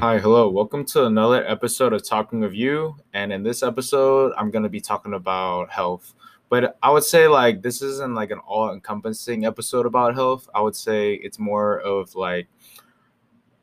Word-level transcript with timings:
Hi, 0.00 0.18
hello. 0.18 0.48
Welcome 0.48 0.86
to 0.86 1.04
another 1.04 1.46
episode 1.46 1.92
of 1.92 2.02
Talking 2.02 2.40
with 2.40 2.54
You. 2.54 2.96
And 3.12 3.30
in 3.34 3.42
this 3.42 3.62
episode, 3.62 4.32
I'm 4.38 4.50
going 4.50 4.62
to 4.62 4.70
be 4.70 4.80
talking 4.80 5.12
about 5.12 5.70
health. 5.70 6.14
But 6.48 6.78
I 6.82 6.90
would 6.90 7.04
say, 7.04 7.28
like, 7.28 7.60
this 7.60 7.82
isn't 7.82 8.14
like 8.14 8.30
an 8.30 8.38
all 8.38 8.72
encompassing 8.72 9.44
episode 9.44 9.84
about 9.84 10.14
health. 10.14 10.48
I 10.54 10.62
would 10.62 10.74
say 10.74 11.12
it's 11.16 11.38
more 11.38 11.80
of 11.80 12.14
like 12.14 12.48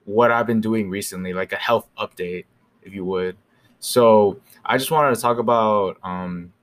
what 0.05 0.29
I've 0.29 0.45
been 0.45 0.61
doing 0.61 0.91
recently, 0.91 1.33
like 1.33 1.53
a 1.53 1.55
health 1.57 1.87
update, 1.97 2.45
if 2.83 2.93
you 2.93 3.03
would. 3.03 3.35
So 3.79 4.39
I 4.63 4.77
just 4.77 4.91
wanted 4.91 5.15
to 5.15 5.21
talk 5.21 5.39
about, 5.39 5.97
um, 6.03 6.53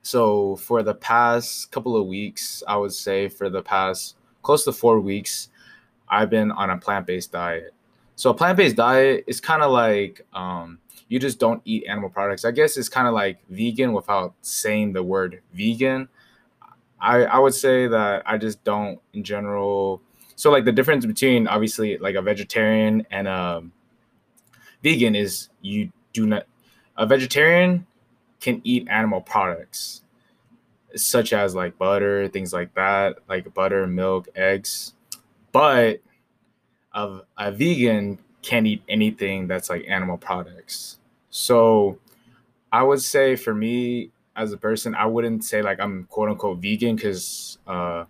so 0.00 0.54
for 0.54 0.84
the 0.84 0.94
past 0.94 1.72
couple 1.72 1.96
of 1.96 2.06
weeks, 2.06 2.62
I 2.68 2.76
would 2.76 2.92
say 2.92 3.28
for 3.28 3.50
the 3.50 3.62
past 3.62 4.14
close 4.42 4.64
to 4.66 4.72
four 4.72 5.00
weeks, 5.00 5.48
I've 6.08 6.30
been 6.30 6.52
on 6.52 6.70
a 6.70 6.78
plant 6.78 7.08
based 7.08 7.32
diet 7.32 7.74
so 8.18 8.30
a 8.30 8.34
plant-based 8.34 8.74
diet 8.74 9.22
is 9.28 9.40
kind 9.40 9.62
of 9.62 9.70
like 9.70 10.26
um, 10.32 10.80
you 11.06 11.20
just 11.20 11.38
don't 11.38 11.62
eat 11.64 11.84
animal 11.88 12.10
products. 12.10 12.44
I 12.44 12.50
guess 12.50 12.76
it's 12.76 12.88
kind 12.88 13.06
of 13.06 13.14
like 13.14 13.38
vegan 13.48 13.92
without 13.92 14.34
saying 14.42 14.92
the 14.92 15.04
word 15.04 15.40
vegan. 15.52 16.08
I 17.00 17.26
I 17.26 17.38
would 17.38 17.54
say 17.54 17.86
that 17.86 18.24
I 18.26 18.36
just 18.36 18.64
don't 18.64 18.98
in 19.12 19.22
general. 19.22 20.02
So 20.34 20.50
like 20.50 20.64
the 20.64 20.72
difference 20.72 21.06
between 21.06 21.46
obviously 21.46 21.96
like 21.98 22.16
a 22.16 22.22
vegetarian 22.22 23.06
and 23.12 23.28
a 23.28 23.62
vegan 24.82 25.14
is 25.14 25.48
you 25.62 25.92
do 26.12 26.26
not 26.26 26.42
a 26.96 27.06
vegetarian 27.06 27.86
can 28.40 28.60
eat 28.64 28.88
animal 28.90 29.20
products 29.20 30.02
such 30.96 31.32
as 31.32 31.54
like 31.54 31.78
butter, 31.78 32.26
things 32.26 32.52
like 32.52 32.74
that, 32.74 33.18
like 33.28 33.54
butter, 33.54 33.86
milk, 33.86 34.26
eggs. 34.34 34.94
But 35.52 36.00
of 36.98 37.22
a 37.36 37.52
vegan 37.52 38.18
can't 38.42 38.66
eat 38.66 38.82
anything 38.88 39.46
that's 39.46 39.70
like 39.70 39.84
animal 39.88 40.18
products. 40.18 40.98
So 41.30 41.98
I 42.72 42.82
would 42.82 43.00
say 43.00 43.36
for 43.36 43.54
me 43.54 44.10
as 44.34 44.52
a 44.52 44.56
person, 44.56 44.96
I 44.96 45.06
wouldn't 45.06 45.44
say 45.44 45.62
like 45.62 45.78
I'm 45.78 46.04
quote 46.10 46.28
unquote 46.28 46.58
vegan 46.58 46.96
because 46.96 47.58
uh 47.68 48.04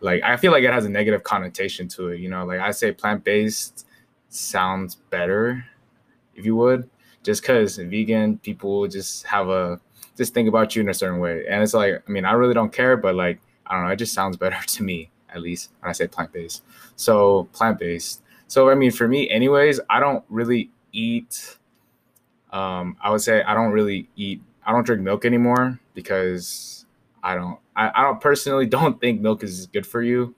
like 0.00 0.22
I 0.22 0.36
feel 0.36 0.52
like 0.52 0.62
it 0.62 0.72
has 0.72 0.84
a 0.84 0.90
negative 0.90 1.22
connotation 1.22 1.88
to 1.88 2.08
it, 2.08 2.20
you 2.20 2.28
know, 2.28 2.44
like 2.44 2.60
I 2.60 2.70
say 2.72 2.92
plant 2.92 3.24
based 3.24 3.86
sounds 4.28 4.96
better, 4.96 5.64
if 6.34 6.44
you 6.44 6.54
would, 6.56 6.88
just 7.22 7.40
because 7.40 7.78
vegan 7.78 8.38
people 8.38 8.86
just 8.88 9.24
have 9.26 9.48
a 9.48 9.80
just 10.18 10.34
think 10.34 10.48
about 10.48 10.76
you 10.76 10.82
in 10.82 10.88
a 10.90 10.94
certain 10.94 11.18
way. 11.18 11.46
And 11.48 11.62
it's 11.62 11.74
like, 11.74 12.02
I 12.06 12.10
mean, 12.10 12.26
I 12.26 12.32
really 12.32 12.54
don't 12.54 12.72
care, 12.72 12.96
but 12.96 13.14
like, 13.14 13.40
I 13.66 13.74
don't 13.74 13.86
know, 13.86 13.90
it 13.90 13.96
just 13.96 14.12
sounds 14.12 14.36
better 14.36 14.60
to 14.66 14.82
me 14.82 15.10
at 15.32 15.40
least 15.40 15.70
when 15.80 15.90
I 15.90 15.92
say 15.92 16.06
plant 16.06 16.32
based. 16.32 16.62
So 16.96 17.48
plant 17.52 17.78
based. 17.78 18.22
So 18.46 18.70
I 18.70 18.74
mean, 18.74 18.90
for 18.90 19.06
me, 19.08 19.28
anyways, 19.30 19.80
I 19.90 20.00
don't 20.00 20.24
really 20.28 20.70
eat. 20.92 21.58
Um, 22.50 22.96
I 23.02 23.10
would 23.10 23.20
say 23.20 23.42
I 23.42 23.54
don't 23.54 23.72
really 23.72 24.08
eat. 24.16 24.40
I 24.64 24.72
don't 24.72 24.84
drink 24.84 25.02
milk 25.02 25.24
anymore 25.24 25.78
because 25.94 26.86
I 27.22 27.34
don't. 27.34 27.58
I, 27.76 27.90
I 27.94 28.02
don't 28.02 28.20
personally 28.20 28.66
don't 28.78 29.00
think 29.00 29.20
milk 29.20 29.42
is 29.42 29.66
good 29.66 29.86
for 29.86 30.02
you. 30.02 30.34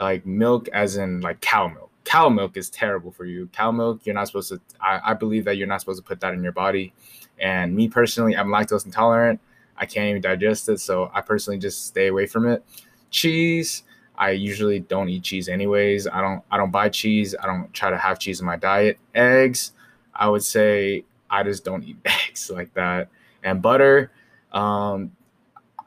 Like 0.00 0.26
milk, 0.26 0.68
as 0.68 0.96
in 0.96 1.20
like 1.20 1.40
cow 1.40 1.68
milk. 1.68 1.90
Cow 2.04 2.28
milk 2.28 2.56
is 2.56 2.68
terrible 2.68 3.12
for 3.12 3.24
you. 3.24 3.48
Cow 3.52 3.70
milk, 3.70 4.00
you're 4.04 4.14
not 4.14 4.26
supposed 4.26 4.48
to. 4.48 4.60
I, 4.80 5.00
I 5.10 5.14
believe 5.14 5.44
that 5.44 5.56
you're 5.56 5.68
not 5.68 5.80
supposed 5.80 6.02
to 6.02 6.04
put 6.04 6.20
that 6.20 6.34
in 6.34 6.42
your 6.42 6.52
body. 6.52 6.92
And 7.38 7.74
me 7.74 7.88
personally, 7.88 8.36
I'm 8.36 8.48
lactose 8.48 8.84
intolerant. 8.84 9.40
I 9.76 9.86
can't 9.86 10.08
even 10.08 10.22
digest 10.22 10.68
it, 10.68 10.80
so 10.80 11.10
I 11.14 11.20
personally 11.20 11.58
just 11.58 11.86
stay 11.86 12.08
away 12.08 12.26
from 12.26 12.46
it. 12.46 12.64
Cheese, 13.10 13.84
I 14.22 14.30
usually 14.30 14.78
don't 14.78 15.08
eat 15.08 15.24
cheese 15.24 15.48
anyways. 15.48 16.06
I 16.06 16.20
don't 16.20 16.44
I 16.48 16.56
don't 16.56 16.70
buy 16.70 16.88
cheese. 16.88 17.34
I 17.42 17.46
don't 17.46 17.72
try 17.74 17.90
to 17.90 17.98
have 17.98 18.20
cheese 18.20 18.38
in 18.38 18.46
my 18.46 18.54
diet. 18.54 18.98
Eggs, 19.16 19.72
I 20.14 20.28
would 20.28 20.44
say 20.44 21.04
I 21.28 21.42
just 21.42 21.64
don't 21.64 21.82
eat 21.82 21.96
eggs 22.04 22.48
like 22.48 22.72
that. 22.74 23.08
And 23.42 23.60
butter, 23.60 24.12
um, 24.52 25.10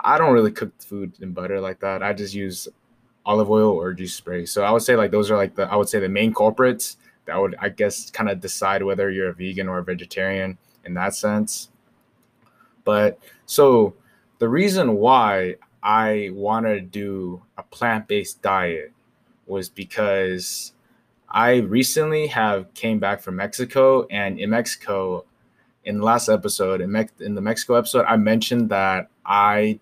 I 0.01 0.17
don't 0.17 0.33
really 0.33 0.51
cook 0.51 0.73
food 0.81 1.13
in 1.21 1.31
butter 1.31 1.61
like 1.61 1.79
that. 1.79 2.03
I 2.03 2.11
just 2.11 2.33
use 2.33 2.67
olive 3.25 3.49
oil 3.49 3.71
or 3.71 3.93
juice 3.93 4.13
spray. 4.13 4.45
So 4.45 4.63
I 4.63 4.71
would 4.71 4.81
say 4.81 4.97
like 4.97 5.11
those 5.11 5.31
are 5.31 5.37
like 5.37 5.55
the 5.55 5.71
I 5.71 5.77
would 5.77 5.87
say 5.87 6.01
the 6.01 6.09
main 6.09 6.33
culprits 6.33 6.97
that 7.27 7.39
would 7.39 7.55
I 7.59 7.69
guess 7.69 8.09
kind 8.11 8.29
of 8.29 8.41
decide 8.41 8.83
whether 8.83 9.09
you're 9.09 9.29
a 9.29 9.33
vegan 9.33 9.69
or 9.69 9.77
a 9.77 9.83
vegetarian 9.83 10.57
in 10.83 10.93
that 10.95 11.15
sense. 11.15 11.69
But 12.83 13.17
so 13.45 13.93
the 14.39 14.49
reason 14.49 14.97
why 14.97 15.55
I 15.85 16.31
wanted 16.33 16.75
to 16.75 16.81
do 16.81 17.43
a 17.59 17.63
plant 17.63 18.07
based 18.07 18.41
diet 18.41 18.91
was 19.45 19.69
because 19.69 20.73
I 21.29 21.57
recently 21.57 22.25
have 22.27 22.73
came 22.73 22.97
back 22.97 23.21
from 23.21 23.35
Mexico, 23.35 24.07
and 24.09 24.39
in 24.39 24.49
Mexico, 24.49 25.25
in 25.83 25.99
the 25.99 26.03
last 26.03 26.27
episode, 26.27 26.81
in, 26.81 26.91
Mex- 26.91 27.21
in 27.21 27.35
the 27.35 27.41
Mexico 27.41 27.75
episode, 27.75 28.05
I 28.07 28.17
mentioned 28.17 28.69
that 28.69 29.09
I 29.23 29.79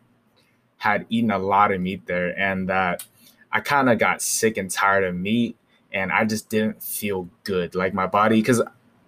had 0.78 1.06
eaten 1.08 1.32
a 1.32 1.38
lot 1.40 1.72
of 1.72 1.80
meat 1.80 2.06
there, 2.06 2.38
and 2.38 2.68
that 2.68 3.06
I 3.50 3.62
kind 3.62 3.90
of 3.90 3.98
got 3.98 4.22
sick 4.22 4.58
and 4.58 4.70
tired 4.70 5.06
of 5.06 5.16
meat, 5.16 5.56
and 5.94 6.12
I 6.12 6.26
just 6.26 6.50
didn't 6.50 6.84
feel 6.84 7.30
good, 7.46 7.76
like 7.76 7.94
my 7.94 8.08
body. 8.08 8.42
Because 8.42 8.62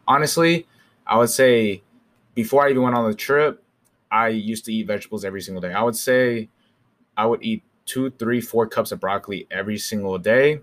honestly, 0.08 0.66
I 1.06 1.18
would 1.18 1.30
say 1.30 1.84
before 2.36 2.66
I 2.66 2.70
even 2.70 2.84
went 2.84 2.96
on 2.96 3.10
the 3.10 3.18
trip, 3.18 3.62
I 4.10 4.30
used 4.30 4.64
to 4.66 4.74
eat 4.74 4.88
vegetables 4.88 5.26
every 5.26 5.42
single 5.42 5.60
day. 5.60 5.74
I 5.74 5.84
would 5.84 5.98
say 5.98 6.48
I 7.18 7.26
would 7.26 7.44
eat 7.44 7.64
two, 7.86 8.10
three, 8.12 8.42
four 8.42 8.68
cups 8.68 8.92
of 8.92 9.00
broccoli 9.00 9.48
every 9.52 9.78
single 9.78 10.18
day, 10.18 10.60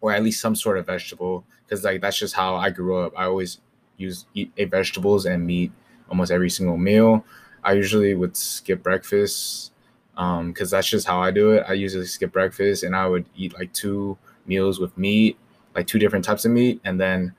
or 0.00 0.12
at 0.12 0.22
least 0.22 0.40
some 0.40 0.54
sort 0.54 0.78
of 0.78 0.86
vegetable, 0.86 1.44
because 1.64 1.84
like 1.84 2.00
that's 2.00 2.18
just 2.18 2.34
how 2.34 2.56
I 2.56 2.70
grew 2.70 2.98
up. 2.98 3.12
I 3.16 3.24
always 3.24 3.58
use 3.96 4.26
eat 4.34 4.52
vegetables 4.70 5.26
and 5.26 5.46
meat 5.46 5.72
almost 6.08 6.30
every 6.30 6.50
single 6.50 6.76
meal. 6.76 7.24
I 7.62 7.72
usually 7.72 8.14
would 8.14 8.36
skip 8.36 8.82
breakfast 8.82 9.72
because 10.14 10.72
um, 10.72 10.76
that's 10.76 10.88
just 10.88 11.06
how 11.06 11.20
I 11.20 11.30
do 11.30 11.52
it. 11.52 11.64
I 11.68 11.74
usually 11.74 12.06
skip 12.06 12.32
breakfast 12.32 12.82
and 12.82 12.96
I 12.96 13.06
would 13.06 13.26
eat 13.36 13.54
like 13.54 13.72
two 13.72 14.16
meals 14.46 14.80
with 14.80 14.96
meat, 14.96 15.36
like 15.74 15.86
two 15.86 15.98
different 15.98 16.24
types 16.24 16.44
of 16.44 16.52
meat, 16.52 16.80
and 16.84 17.00
then 17.00 17.34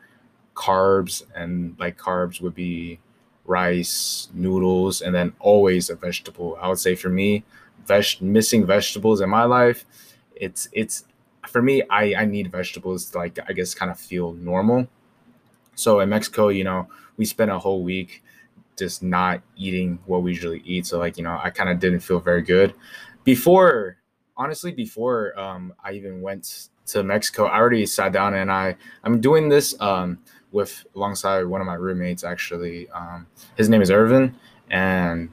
carbs. 0.56 1.24
And 1.36 1.76
like 1.80 1.98
carbs 1.98 2.42
would 2.42 2.56
be 2.56 3.00
rice, 3.46 4.30
noodles, 4.34 5.02
and 5.02 5.16
then 5.16 5.34
always 5.40 5.90
a 5.90 5.96
vegetable. 5.96 6.58
I 6.62 6.68
would 6.70 6.80
say 6.80 6.96
for 6.96 7.10
me, 7.10 7.44
veg- 7.86 8.22
missing 8.22 8.66
vegetables 8.66 9.22
in 9.22 9.30
my 9.30 9.44
life, 9.44 9.86
it's 10.36 10.70
it's 10.72 11.06
for 11.48 11.62
me. 11.62 11.84
I 11.90 12.16
I 12.16 12.26
need 12.26 12.52
vegetables 12.52 13.10
to 13.12 13.18
like 13.18 13.40
I 13.48 13.54
guess 13.54 13.74
kind 13.74 13.92
of 13.92 14.00
feel 14.00 14.34
normal. 14.34 14.88
So 15.76 16.00
in 16.02 16.10
Mexico, 16.10 16.50
you 16.50 16.64
know, 16.64 16.88
we 17.18 17.26
spent 17.26 17.52
a 17.52 17.60
whole 17.60 17.84
week 17.84 18.24
just 18.78 19.04
not 19.04 19.42
eating 19.58 20.00
what 20.06 20.24
we 20.24 20.32
usually 20.32 20.62
eat. 20.66 20.86
So 20.86 21.00
like 21.00 21.18
you 21.18 21.24
know, 21.24 21.40
I 21.42 21.50
kind 21.50 21.70
of 21.70 21.80
didn't 21.80 22.02
feel 22.02 22.20
very 22.20 22.42
good 22.42 22.74
before. 23.24 23.98
Honestly, 24.38 24.72
before 24.72 25.38
um, 25.38 25.74
I 25.84 25.92
even 25.92 26.22
went 26.22 26.70
to 26.88 27.04
Mexico, 27.04 27.46
I 27.46 27.58
already 27.58 27.86
sat 27.86 28.14
down 28.14 28.34
and 28.36 28.50
I 28.50 28.78
I'm 29.04 29.20
doing 29.20 29.50
this 29.50 29.80
um, 29.82 30.20
with 30.52 30.86
alongside 30.96 31.44
one 31.46 31.62
of 31.62 31.68
my 31.68 31.74
roommates 31.76 32.24
actually. 32.24 32.90
Um, 32.90 33.28
his 33.58 33.68
name 33.70 33.82
is 33.82 33.92
Irvin, 33.92 34.36
and 34.70 35.30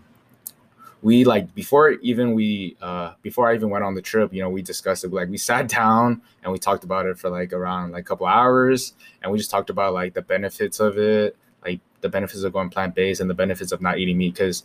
we 1.06 1.22
like 1.22 1.54
before 1.54 1.92
even 2.02 2.34
we 2.34 2.76
uh 2.82 3.12
before 3.22 3.48
I 3.48 3.54
even 3.54 3.70
went 3.70 3.84
on 3.84 3.94
the 3.94 4.02
trip, 4.02 4.34
you 4.34 4.42
know, 4.42 4.50
we 4.50 4.60
discussed 4.60 5.04
it. 5.04 5.12
Like 5.12 5.28
we 5.28 5.38
sat 5.38 5.68
down 5.80 6.20
and 6.42 6.52
we 6.52 6.58
talked 6.58 6.82
about 6.82 7.06
it 7.06 7.16
for 7.16 7.30
like 7.30 7.52
around 7.52 7.92
like 7.92 8.00
a 8.00 8.04
couple 8.04 8.26
hours, 8.26 8.94
and 9.22 9.30
we 9.30 9.38
just 9.38 9.48
talked 9.48 9.70
about 9.70 9.94
like 9.94 10.14
the 10.14 10.22
benefits 10.22 10.80
of 10.80 10.98
it, 10.98 11.36
like 11.64 11.78
the 12.00 12.08
benefits 12.08 12.42
of 12.42 12.52
going 12.52 12.70
plant 12.70 12.96
based 12.96 13.20
and 13.20 13.30
the 13.30 13.34
benefits 13.34 13.70
of 13.70 13.80
not 13.80 13.98
eating 13.98 14.18
meat. 14.18 14.34
Because 14.34 14.64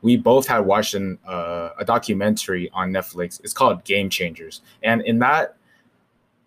we 0.00 0.16
both 0.16 0.46
had 0.46 0.60
watched 0.60 0.94
an, 0.94 1.18
uh, 1.28 1.68
a 1.78 1.84
documentary 1.84 2.70
on 2.72 2.90
Netflix. 2.90 3.38
It's 3.44 3.52
called 3.52 3.84
Game 3.84 4.08
Changers, 4.08 4.62
and 4.82 5.02
in 5.02 5.18
that 5.18 5.56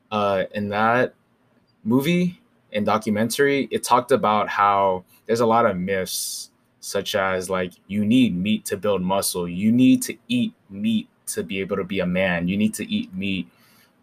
uh 0.09 0.45
in 0.55 0.69
that 0.69 1.13
movie 1.83 2.41
and 2.73 2.83
documentary, 2.83 3.67
it 3.69 3.83
talked 3.83 4.11
about 4.11 4.49
how 4.49 5.03
there's 5.27 5.41
a 5.41 5.45
lot 5.45 5.67
of 5.67 5.77
myths 5.77 6.49
such 6.85 7.15
as 7.15 7.49
like 7.49 7.73
you 7.87 8.05
need 8.05 8.37
meat 8.37 8.63
to 8.65 8.77
build 8.77 9.01
muscle. 9.01 9.47
You 9.47 9.71
need 9.71 10.03
to 10.03 10.15
eat 10.27 10.53
meat 10.69 11.09
to 11.27 11.41
be 11.41 11.59
able 11.59 11.77
to 11.77 11.83
be 11.83 11.99
a 11.99 12.05
man. 12.05 12.47
You 12.47 12.57
need 12.57 12.75
to 12.75 12.85
eat 12.89 13.11
meat 13.13 13.47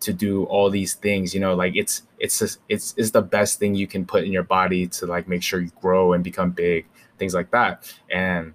to 0.00 0.12
do 0.12 0.42
all 0.46 0.68
these 0.68 0.94
things 0.94 1.32
you 1.32 1.38
know 1.38 1.54
like 1.54 1.76
it's 1.76 2.02
it's 2.18 2.40
just, 2.40 2.58
it's 2.68 2.92
it's 2.96 3.12
the 3.12 3.22
best 3.22 3.60
thing 3.60 3.72
you 3.72 3.86
can 3.86 4.04
put 4.04 4.24
in 4.24 4.32
your 4.32 4.42
body 4.42 4.84
to 4.88 5.06
like 5.06 5.28
make 5.28 5.44
sure 5.44 5.60
you 5.60 5.70
grow 5.80 6.12
and 6.12 6.24
become 6.24 6.50
big 6.50 6.84
things 7.18 7.34
like 7.34 7.52
that. 7.52 7.94
And 8.10 8.52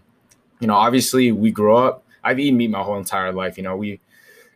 you 0.59 0.68
know 0.68 0.75
obviously 0.75 1.31
we 1.31 1.51
grow 1.51 1.77
up 1.77 2.03
i've 2.23 2.39
eaten 2.39 2.57
meat 2.57 2.71
my 2.71 2.81
whole 2.81 2.97
entire 2.97 3.31
life 3.31 3.57
you 3.57 3.63
know 3.63 3.77
we 3.77 4.00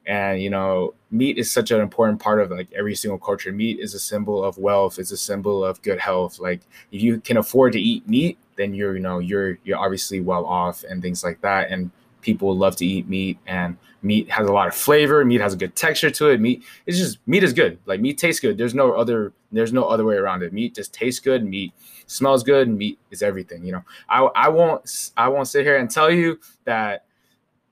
and 0.06 0.42
you 0.42 0.50
know 0.50 0.94
meat 1.12 1.38
is 1.38 1.52
such 1.52 1.72
an 1.72 1.80
important 1.80 2.20
part 2.20 2.42
of 2.42 2.50
like 2.52 2.72
every 2.74 2.96
single 2.96 3.20
culture. 3.20 3.52
Meat 3.52 3.80
is 3.80 3.94
a 3.94 4.00
symbol 4.00 4.44
of 4.44 4.58
wealth. 4.58 4.98
It's 4.98 5.12
a 5.12 5.18
symbol 5.18 5.64
of 5.64 5.82
good 5.82 6.00
health. 6.00 6.40
Like 6.40 6.62
if 6.92 7.02
you 7.02 7.20
can 7.20 7.38
afford 7.38 7.74
to 7.74 7.80
eat 7.80 8.08
meat 8.08 8.38
then 8.56 8.74
you're 8.74 8.96
you 8.96 9.02
know 9.02 9.20
you're 9.20 9.58
you're 9.64 9.78
obviously 9.78 10.20
well 10.20 10.46
off 10.46 10.84
and 10.84 11.02
things 11.02 11.24
like 11.24 11.42
that. 11.42 11.72
And 11.72 11.92
people 12.22 12.56
love 12.56 12.76
to 12.78 12.86
eat 12.86 13.08
meat 13.08 13.38
and 13.48 13.78
meat 14.02 14.30
has 14.30 14.48
a 14.48 14.52
lot 14.52 14.68
of 14.68 14.76
flavor. 14.76 15.26
Meat 15.26 15.42
has 15.42 15.54
a 15.54 15.58
good 15.58 15.76
texture 15.76 16.10
to 16.12 16.30
it. 16.30 16.40
Meat 16.40 16.64
it's 16.86 16.98
just 16.98 17.20
meat 17.28 17.44
is 17.44 17.54
good. 17.54 17.80
Like 17.86 18.00
meat 18.00 18.18
tastes 18.18 18.40
good. 18.40 18.58
There's 18.58 18.76
no 18.76 18.94
other 18.94 19.34
there's 19.52 19.74
no 19.74 19.84
other 19.86 20.06
way 20.06 20.16
around 20.16 20.44
it. 20.44 20.54
Meat 20.54 20.76
just 20.76 20.94
tastes 20.94 21.20
good. 21.20 21.46
Meat 21.46 21.74
smells 22.06 22.44
good. 22.44 22.70
Meat 22.70 23.00
is 23.10 23.22
everything 23.22 23.66
you 23.66 23.72
know. 23.72 23.84
I 24.10 24.22
i 24.36 24.50
won't 24.50 25.12
i 25.18 25.28
won't 25.28 25.48
sit 25.48 25.66
here 25.66 25.78
and 25.78 25.90
tell 25.90 26.12
you 26.12 26.40
that 26.66 27.06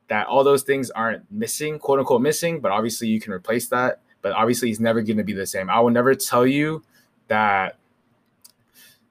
that 0.07 0.27
all 0.27 0.43
those 0.43 0.63
things 0.63 0.89
aren't 0.89 1.31
missing 1.31 1.77
quote 1.77 1.99
unquote 1.99 2.21
missing 2.21 2.59
but 2.59 2.71
obviously 2.71 3.07
you 3.07 3.19
can 3.19 3.33
replace 3.33 3.67
that. 3.69 4.01
But 4.21 4.33
obviously 4.33 4.69
it's 4.69 4.81
never 4.81 5.01
going 5.01 5.17
to 5.17 5.23
be 5.23 5.33
the 5.33 5.45
same. 5.45 5.69
I 5.69 5.79
will 5.79 5.91
never 5.91 6.13
tell 6.13 6.45
you 6.45 6.83
that 7.29 7.77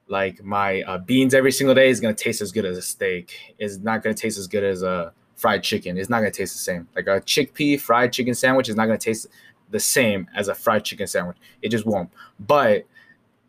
like 0.09 0.43
my 0.43 0.83
uh, 0.83 0.99
beans 0.99 1.35
every 1.35 1.53
single 1.53 1.75
day 1.75 1.89
is 1.89 2.01
going 2.01 2.15
to 2.15 2.23
taste 2.23 2.41
as 2.41 2.53
good 2.53 2.65
as 2.65 2.77
a 2.77 2.83
steak. 2.83 3.55
It's 3.59 3.79
not 3.79 4.03
going 4.03 4.15
to 4.15 4.21
taste 4.21 4.39
as 4.39 4.47
good 4.47 4.65
as 4.65 4.83
a 4.83 5.13
fried 5.37 5.63
chicken. 5.63 5.99
It's 5.99 6.09
not 6.09 6.21
going 6.21 6.33
to 6.33 6.37
taste 6.37 6.55
the 6.55 6.61
same. 6.61 6.89
Like 6.97 7.07
a 7.07 7.21
chickpea 7.21 7.81
fried 7.81 8.13
chicken 8.13 8.35
sandwich 8.35 8.69
is 8.69 8.77
not 8.77 8.87
going 8.87 8.99
to 8.99 9.05
taste 9.05 9.27
the 9.71 9.81
same 9.81 10.27
as 10.35 10.49
a 10.49 10.55
fried 10.55 10.85
chicken 10.85 11.07
sandwich. 11.07 11.37
It 11.63 11.69
just 11.69 11.87
won't. 11.87 12.11
But 12.41 12.87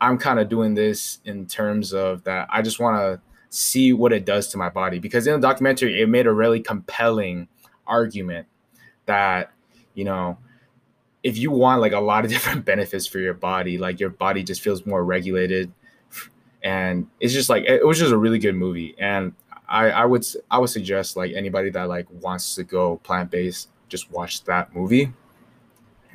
i'm 0.02 0.18
kind 0.18 0.40
of 0.40 0.50
doing 0.50 0.74
this 0.74 1.20
in 1.26 1.46
terms 1.46 1.94
of 1.94 2.24
that 2.24 2.48
i 2.52 2.62
just 2.62 2.80
want 2.80 2.98
to 2.98 3.20
see 3.50 3.94
what 3.94 4.14
it 4.14 4.26
does 4.26 4.48
to 4.48 4.58
my 4.58 4.70
body 4.70 5.00
because 5.00 5.26
in 5.26 5.40
the 5.40 5.48
documentary 5.48 6.02
it 6.02 6.08
made 6.08 6.28
a 6.28 6.32
really 6.32 6.60
compelling 6.60 7.48
argument 7.88 8.48
that 9.06 9.52
you 9.96 10.04
know 10.04 10.38
if 11.24 11.38
you 11.38 11.52
want 11.52 11.82
like 11.82 11.92
a 11.92 12.00
lot 12.00 12.24
of 12.24 12.32
different 12.32 12.64
benefits 12.66 13.08
for 13.08 13.20
your 13.20 13.34
body 13.34 13.78
like 13.78 14.00
your 14.00 14.10
body 14.10 14.44
just 14.44 14.62
feels 14.62 14.86
more 14.86 15.04
regulated 15.04 15.72
and 16.64 17.08
it's 17.20 17.34
just 17.34 17.50
like 17.50 17.64
it 17.66 17.86
was 17.86 18.00
just 18.00 18.12
a 18.12 18.18
really 18.18 18.40
good 18.40 18.56
movie. 18.56 18.96
And 18.98 19.34
i 19.68 19.90
i 19.92 20.06
would 20.06 20.26
i 20.50 20.58
would 20.58 20.70
suggest 20.70 21.16
like 21.16 21.32
anybody 21.34 21.70
that 21.70 21.88
like 21.88 22.08
wants 22.22 22.56
to 22.56 22.64
go 22.64 22.98
plant-based 23.04 23.70
just 23.88 24.12
watch 24.12 24.44
that 24.46 24.74
movie. 24.76 25.14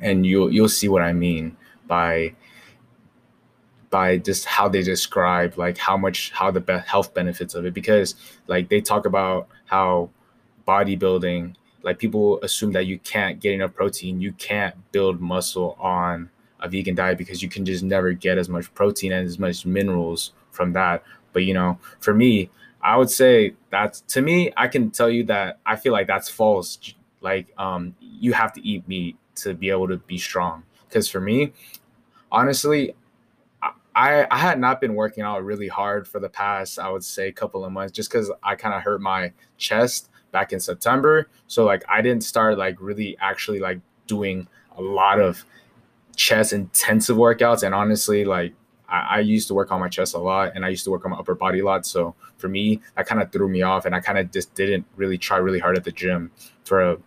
And 0.01 0.25
you'll 0.25 0.51
you'll 0.51 0.69
see 0.69 0.87
what 0.87 1.01
i 1.01 1.13
mean 1.13 1.57
by 1.87 2.35
by 3.89 4.17
just 4.17 4.45
how 4.45 4.67
they 4.67 4.81
describe 4.81 5.57
like 5.57 5.77
how 5.77 5.95
much 5.95 6.31
how 6.31 6.51
the 6.51 6.59
be- 6.59 6.79
health 6.79 7.13
benefits 7.13 7.55
of 7.55 7.65
it. 7.65 7.73
Because 7.73 8.15
like 8.47 8.69
they 8.69 8.81
talk 8.81 9.05
about 9.05 9.47
how 9.65 10.09
bodybuilding 10.67 11.55
like 11.83 11.99
people 11.99 12.39
assume 12.41 12.71
that 12.73 12.87
you 12.87 12.97
can't 12.99 13.39
get 13.39 13.53
enough 13.53 13.73
protein 13.73 14.19
you 14.19 14.33
can't 14.33 14.75
build 14.91 15.21
muscle 15.21 15.77
on 15.79 16.29
a 16.65 16.69
vegan 16.69 16.95
diet 16.95 17.17
because 17.17 17.41
you 17.41 17.49
can 17.49 17.63
just 17.63 17.83
never 17.83 18.11
get 18.11 18.37
as 18.37 18.49
much 18.49 18.73
protein 18.73 19.11
and 19.13 19.25
as 19.25 19.39
much 19.39 19.65
minerals 19.65 20.33
from 20.51 20.73
that. 20.73 21.03
But 21.31 21.43
you 21.43 21.53
know, 21.53 21.79
for 21.99 22.13
me, 22.13 22.49
I 22.81 22.97
would 22.97 23.09
say 23.09 23.53
that's 23.69 24.01
to 24.01 24.21
me, 24.21 24.51
I 24.57 24.67
can 24.67 24.91
tell 24.91 25.09
you 25.09 25.23
that 25.25 25.59
I 25.65 25.75
feel 25.75 25.93
like 25.93 26.07
that's 26.07 26.29
false. 26.29 26.77
Like 27.21 27.47
um 27.57 27.95
you 27.99 28.33
have 28.33 28.51
to 28.53 28.67
eat 28.67 28.87
meat 28.87 29.15
to 29.35 29.53
be 29.53 29.69
able 29.69 29.87
to 29.87 29.97
be 29.97 30.17
strong. 30.17 30.63
Because 30.87 31.09
for 31.09 31.21
me, 31.21 31.53
honestly, 32.31 32.95
I 33.95 34.27
I 34.29 34.37
had 34.37 34.59
not 34.59 34.81
been 34.81 34.95
working 34.95 35.23
out 35.23 35.43
really 35.43 35.67
hard 35.67 36.07
for 36.07 36.19
the 36.19 36.29
past, 36.29 36.79
I 36.79 36.89
would 36.89 37.03
say, 37.03 37.31
couple 37.31 37.63
of 37.63 37.71
months, 37.71 37.91
just 37.91 38.11
because 38.11 38.31
I 38.43 38.55
kind 38.55 38.73
of 38.73 38.81
hurt 38.81 39.01
my 39.01 39.33
chest 39.57 40.09
back 40.31 40.51
in 40.51 40.59
September. 40.59 41.29
So 41.47 41.63
like 41.63 41.83
I 41.87 42.01
didn't 42.01 42.23
start 42.23 42.57
like 42.57 42.77
really 42.79 43.17
actually 43.19 43.59
like 43.59 43.79
doing 44.07 44.47
a 44.77 44.81
lot 44.81 45.19
of 45.19 45.45
chest 46.15 46.53
intensive 46.53 47.17
workouts. 47.17 47.63
And 47.63 47.73
honestly 47.75 48.25
like 48.25 48.53
I, 48.87 49.17
I, 49.17 49.19
used 49.19 49.47
to 49.47 49.53
work 49.53 49.71
on 49.71 49.79
my 49.79 49.89
chest 49.89 50.13
a 50.13 50.19
lot 50.19 50.51
and 50.55 50.63
i 50.63 50.69
used 50.69 50.83
to 50.85 50.91
work 50.91 51.05
on 51.05 51.11
my 51.11 51.17
upper 51.17 51.35
body 51.35 51.59
a 51.59 51.65
lot. 51.65 51.85
So 51.85 52.15
for 52.37 52.47
me 52.47 52.81
that 52.95 53.07
kind 53.07 53.21
of 53.21 53.31
threw 53.31 53.49
me 53.49 53.61
off 53.61 53.85
and 53.85 53.95
i 53.95 53.99
kind 53.99 54.17
of 54.17 54.31
just 54.31 54.53
didn't 54.55 54.85
really 54.95 55.17
try 55.17 55.37
really 55.37 55.59
hard 55.59 55.77
at 55.77 55.83
the 55.83 55.91
gym 55.91 56.31
for 56.63 56.81
a, 56.81 56.97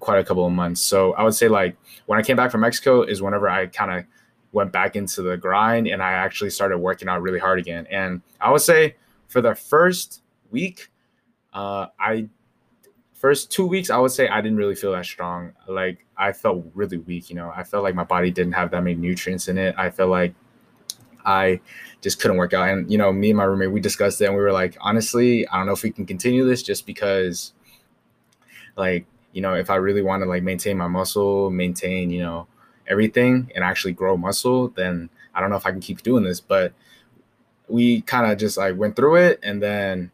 quite 0.00 0.18
a 0.18 0.24
couple 0.24 0.46
of 0.46 0.52
months. 0.52 0.80
So 0.80 1.12
i 1.14 1.22
would 1.22 1.34
say 1.34 1.48
like 1.48 1.76
when 2.06 2.18
i 2.18 2.22
came 2.22 2.36
back 2.36 2.50
from 2.50 2.62
mexico 2.62 3.02
is 3.02 3.22
whenever 3.22 3.48
i 3.48 3.66
kind 3.66 3.98
of 3.98 4.04
went 4.52 4.72
back 4.72 4.96
into 4.96 5.22
the 5.22 5.36
grind 5.36 5.86
and 5.86 6.02
i 6.02 6.12
actually 6.12 6.50
started 6.50 6.78
working 6.78 7.08
out 7.08 7.22
really 7.22 7.38
hard 7.38 7.58
again. 7.58 7.86
And 7.90 8.22
i 8.40 8.50
would 8.50 8.62
say 8.62 8.96
for 9.28 9.40
the 9.40 9.54
first 9.54 10.22
week 10.50 10.88
uh, 11.52 11.86
i 11.98 12.28
first 13.18 13.50
two 13.50 13.66
weeks, 13.66 13.90
I 13.90 13.98
would 13.98 14.12
say 14.12 14.28
I 14.28 14.40
didn't 14.40 14.58
really 14.58 14.76
feel 14.76 14.92
that 14.92 15.04
strong. 15.04 15.52
Like 15.66 16.06
I 16.16 16.32
felt 16.32 16.64
really 16.74 16.98
weak. 16.98 17.30
You 17.30 17.36
know, 17.36 17.52
I 17.54 17.64
felt 17.64 17.82
like 17.82 17.94
my 17.94 18.04
body 18.04 18.30
didn't 18.30 18.52
have 18.52 18.70
that 18.70 18.82
many 18.82 18.96
nutrients 18.96 19.48
in 19.48 19.58
it. 19.58 19.74
I 19.76 19.90
felt 19.90 20.10
like 20.10 20.34
I 21.24 21.60
just 22.00 22.20
couldn't 22.20 22.36
work 22.36 22.54
out. 22.54 22.68
And 22.68 22.90
you 22.90 22.96
know, 22.96 23.12
me 23.12 23.30
and 23.30 23.36
my 23.36 23.44
roommate 23.44 23.72
we 23.72 23.80
discussed 23.80 24.20
it, 24.20 24.26
and 24.26 24.34
we 24.34 24.40
were 24.40 24.52
like, 24.52 24.76
honestly, 24.80 25.46
I 25.48 25.58
don't 25.58 25.66
know 25.66 25.72
if 25.72 25.82
we 25.82 25.90
can 25.90 26.06
continue 26.06 26.46
this 26.46 26.62
just 26.62 26.86
because, 26.86 27.52
like, 28.76 29.04
you 29.32 29.42
know, 29.42 29.54
if 29.54 29.68
I 29.68 29.76
really 29.76 30.02
want 30.02 30.22
to 30.22 30.28
like 30.28 30.42
maintain 30.42 30.78
my 30.78 30.88
muscle, 30.88 31.50
maintain, 31.50 32.10
you 32.10 32.22
know, 32.22 32.46
everything, 32.86 33.50
and 33.54 33.64
actually 33.64 33.92
grow 33.92 34.16
muscle, 34.16 34.68
then 34.68 35.10
I 35.34 35.40
don't 35.40 35.50
know 35.50 35.56
if 35.56 35.66
I 35.66 35.72
can 35.72 35.80
keep 35.80 36.02
doing 36.02 36.22
this. 36.22 36.40
But 36.40 36.72
we 37.66 38.00
kind 38.02 38.30
of 38.30 38.38
just 38.38 38.56
like 38.56 38.76
went 38.76 38.94
through 38.94 39.16
it, 39.16 39.40
and 39.42 39.60
then 39.60 40.12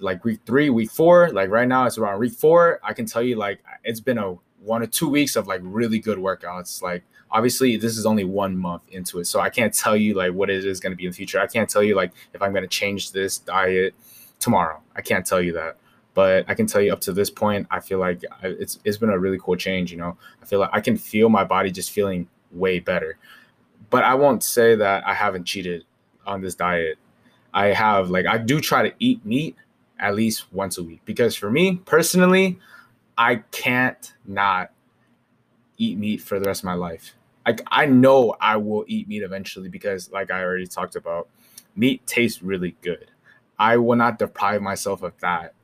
like 0.00 0.24
week 0.24 0.40
three, 0.46 0.70
week 0.70 0.90
four, 0.90 1.30
like 1.30 1.50
right 1.50 1.68
now 1.68 1.86
it's 1.86 1.98
around 1.98 2.18
week 2.20 2.32
four. 2.32 2.80
I 2.82 2.92
can 2.92 3.06
tell 3.06 3.22
you 3.22 3.36
like 3.36 3.60
it's 3.84 4.00
been 4.00 4.18
a 4.18 4.36
one 4.60 4.82
or 4.82 4.86
two 4.86 5.08
weeks 5.08 5.36
of 5.36 5.46
like 5.46 5.60
really 5.64 5.98
good 5.98 6.18
workouts. 6.18 6.82
Like 6.82 7.04
obviously 7.30 7.76
this 7.76 7.96
is 7.96 8.06
only 8.06 8.24
one 8.24 8.56
month 8.56 8.82
into 8.90 9.18
it. 9.18 9.26
So 9.26 9.40
I 9.40 9.50
can't 9.50 9.72
tell 9.72 9.96
you 9.96 10.14
like 10.14 10.32
what 10.32 10.50
it 10.50 10.64
is 10.64 10.80
going 10.80 10.92
to 10.92 10.96
be 10.96 11.04
in 11.04 11.10
the 11.10 11.16
future. 11.16 11.40
I 11.40 11.46
can't 11.46 11.68
tell 11.68 11.82
you 11.82 11.94
like 11.94 12.12
if 12.32 12.42
I'm 12.42 12.52
going 12.52 12.62
to 12.64 12.68
change 12.68 13.12
this 13.12 13.38
diet 13.38 13.94
tomorrow. 14.38 14.80
I 14.96 15.02
can't 15.02 15.26
tell 15.26 15.40
you 15.40 15.52
that. 15.54 15.76
But 16.14 16.46
I 16.48 16.54
can 16.54 16.66
tell 16.66 16.80
you 16.80 16.92
up 16.92 17.00
to 17.02 17.12
this 17.12 17.30
point, 17.30 17.68
I 17.70 17.80
feel 17.80 17.98
like 17.98 18.24
uh, 18.42 18.48
it's 18.48 18.80
it's 18.84 18.96
been 18.96 19.10
a 19.10 19.18
really 19.18 19.38
cool 19.38 19.54
change, 19.54 19.92
you 19.92 19.98
know. 19.98 20.16
I 20.42 20.46
feel 20.46 20.58
like 20.58 20.70
I 20.72 20.80
can 20.80 20.96
feel 20.96 21.28
my 21.28 21.44
body 21.44 21.70
just 21.70 21.92
feeling 21.92 22.28
way 22.50 22.80
better. 22.80 23.18
But 23.90 24.02
I 24.02 24.14
won't 24.14 24.42
say 24.42 24.74
that 24.74 25.06
I 25.06 25.14
haven't 25.14 25.44
cheated 25.44 25.84
on 26.26 26.40
this 26.40 26.56
diet. 26.56 26.98
I 27.54 27.66
have 27.66 28.10
like 28.10 28.26
I 28.26 28.38
do 28.38 28.60
try 28.60 28.88
to 28.88 28.94
eat 28.98 29.24
meat, 29.24 29.56
at 29.98 30.14
least 30.14 30.52
once 30.52 30.78
a 30.78 30.82
week 30.82 31.00
because 31.04 31.34
for 31.34 31.50
me 31.50 31.76
personally, 31.84 32.58
I 33.16 33.36
can't 33.50 34.12
not 34.26 34.70
eat 35.76 35.98
meat 35.98 36.20
for 36.20 36.38
the 36.38 36.46
rest 36.46 36.60
of 36.60 36.66
my 36.66 36.74
life. 36.74 37.14
Like 37.46 37.62
I 37.68 37.86
know 37.86 38.34
I 38.40 38.56
will 38.56 38.84
eat 38.86 39.08
meat 39.08 39.22
eventually 39.22 39.68
because 39.68 40.10
like 40.10 40.30
I 40.30 40.42
already 40.42 40.66
talked 40.66 40.96
about, 40.96 41.28
meat 41.74 42.06
tastes 42.06 42.42
really 42.42 42.76
good. 42.82 43.10
I 43.58 43.76
will 43.78 43.96
not 43.96 44.18
deprive 44.18 44.62
myself 44.62 45.02
of 45.02 45.14
that. 45.20 45.54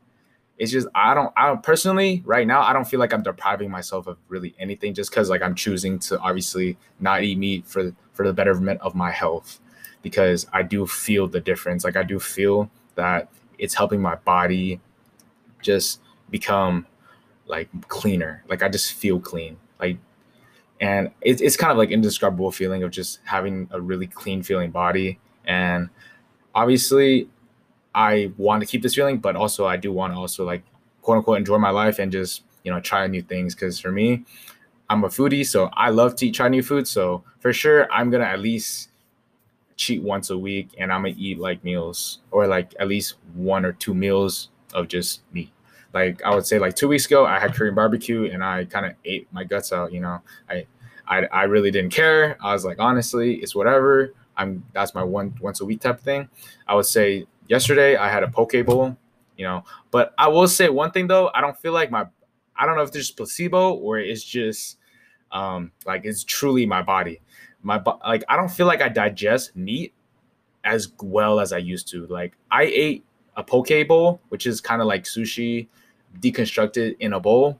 It's 0.56 0.72
just 0.72 0.86
I 0.94 1.14
don't 1.14 1.32
I 1.36 1.48
don't 1.48 1.62
personally 1.62 2.22
right 2.24 2.46
now 2.46 2.62
I 2.62 2.72
don't 2.72 2.86
feel 2.86 3.00
like 3.00 3.12
I'm 3.12 3.22
depriving 3.24 3.70
myself 3.70 4.06
of 4.06 4.18
really 4.28 4.54
anything 4.58 4.94
just 4.94 5.10
cuz 5.10 5.28
like 5.28 5.42
I'm 5.42 5.54
choosing 5.56 5.98
to 6.00 6.18
obviously 6.20 6.78
not 7.00 7.22
eat 7.24 7.38
meat 7.38 7.66
for 7.66 7.92
for 8.12 8.26
the 8.26 8.32
betterment 8.32 8.80
of 8.80 8.94
my 8.94 9.10
health 9.10 9.60
because 10.02 10.46
I 10.52 10.62
do 10.62 10.86
feel 10.86 11.26
the 11.26 11.40
difference. 11.40 11.82
Like 11.84 11.96
I 11.96 12.04
do 12.04 12.20
feel 12.20 12.70
that 12.94 13.28
it's 13.58 13.74
helping 13.74 14.00
my 14.00 14.16
body 14.16 14.80
just 15.62 16.00
become 16.30 16.86
like 17.46 17.68
cleaner. 17.88 18.44
Like 18.48 18.62
I 18.62 18.68
just 18.68 18.92
feel 18.94 19.20
clean. 19.20 19.56
Like 19.80 19.98
and 20.80 21.10
it's 21.20 21.40
it's 21.40 21.56
kind 21.56 21.70
of 21.70 21.78
like 21.78 21.90
indescribable 21.90 22.50
feeling 22.52 22.82
of 22.82 22.90
just 22.90 23.20
having 23.24 23.68
a 23.70 23.80
really 23.80 24.06
clean 24.06 24.42
feeling 24.42 24.70
body. 24.70 25.18
And 25.44 25.88
obviously 26.54 27.28
I 27.94 28.32
want 28.36 28.62
to 28.62 28.66
keep 28.66 28.82
this 28.82 28.94
feeling, 28.94 29.18
but 29.18 29.36
also 29.36 29.66
I 29.66 29.76
do 29.76 29.92
want 29.92 30.12
to 30.14 30.18
also 30.18 30.44
like 30.44 30.62
quote 31.02 31.18
unquote 31.18 31.38
enjoy 31.38 31.58
my 31.58 31.70
life 31.70 31.98
and 31.98 32.10
just, 32.10 32.42
you 32.64 32.72
know, 32.72 32.80
try 32.80 33.06
new 33.06 33.22
things. 33.22 33.54
Cause 33.54 33.78
for 33.78 33.92
me, 33.92 34.24
I'm 34.90 35.04
a 35.04 35.08
foodie, 35.08 35.46
so 35.46 35.70
I 35.72 35.90
love 35.90 36.16
to 36.16 36.30
try 36.30 36.48
new 36.48 36.62
food. 36.62 36.88
So 36.88 37.24
for 37.40 37.52
sure 37.52 37.90
I'm 37.92 38.10
gonna 38.10 38.24
at 38.24 38.40
least 38.40 38.90
cheat 39.76 40.02
once 40.02 40.30
a 40.30 40.38
week 40.38 40.70
and 40.78 40.92
I'm 40.92 41.02
gonna 41.02 41.14
eat 41.16 41.38
like 41.38 41.64
meals 41.64 42.20
or 42.30 42.46
like 42.46 42.74
at 42.78 42.88
least 42.88 43.16
one 43.34 43.64
or 43.64 43.72
two 43.72 43.94
meals 43.94 44.50
of 44.72 44.88
just 44.88 45.22
meat. 45.32 45.50
Like 45.92 46.22
I 46.22 46.34
would 46.34 46.46
say 46.46 46.58
like 46.58 46.74
two 46.74 46.88
weeks 46.88 47.06
ago 47.06 47.24
I 47.26 47.38
had 47.38 47.54
Korean 47.54 47.74
barbecue 47.74 48.30
and 48.30 48.42
I 48.42 48.64
kind 48.64 48.86
of 48.86 48.92
ate 49.04 49.28
my 49.32 49.44
guts 49.44 49.72
out, 49.72 49.92
you 49.92 50.00
know. 50.00 50.20
I, 50.48 50.66
I 51.06 51.24
I 51.26 51.42
really 51.44 51.70
didn't 51.70 51.92
care. 51.92 52.36
I 52.42 52.52
was 52.52 52.64
like 52.64 52.78
honestly, 52.78 53.36
it's 53.36 53.54
whatever. 53.54 54.14
I'm 54.36 54.64
that's 54.72 54.94
my 54.94 55.02
one 55.02 55.34
once 55.40 55.60
a 55.60 55.64
week 55.64 55.80
type 55.80 56.00
thing. 56.00 56.28
I 56.66 56.74
would 56.74 56.86
say 56.86 57.26
yesterday 57.48 57.96
I 57.96 58.08
had 58.08 58.22
a 58.22 58.28
poke 58.28 58.54
bowl, 58.64 58.96
you 59.36 59.44
know. 59.44 59.64
But 59.90 60.14
I 60.18 60.28
will 60.28 60.48
say 60.48 60.68
one 60.68 60.90
thing 60.90 61.06
though, 61.06 61.30
I 61.34 61.40
don't 61.40 61.56
feel 61.58 61.72
like 61.72 61.90
my 61.90 62.06
I 62.56 62.66
don't 62.66 62.76
know 62.76 62.82
if 62.82 62.92
there's 62.92 63.10
placebo 63.10 63.74
or 63.74 63.98
it's 63.98 64.22
just 64.22 64.78
um 65.34 65.70
like 65.84 66.04
it's 66.04 66.24
truly 66.24 66.64
my 66.64 66.80
body 66.80 67.20
my 67.64 67.82
like 68.06 68.24
I 68.28 68.36
don't 68.36 68.50
feel 68.50 68.66
like 68.66 68.80
I 68.80 68.88
digest 68.88 69.56
meat 69.56 69.92
as 70.64 70.88
well 71.02 71.40
as 71.40 71.52
I 71.52 71.58
used 71.58 71.88
to. 71.88 72.06
Like 72.06 72.36
I 72.50 72.64
ate 72.64 73.04
a 73.36 73.42
poke 73.42 73.88
bowl, 73.88 74.20
which 74.28 74.46
is 74.46 74.60
kind 74.60 74.80
of 74.80 74.86
like 74.86 75.04
sushi 75.04 75.66
deconstructed 76.20 76.96
in 77.00 77.12
a 77.12 77.20
bowl 77.20 77.58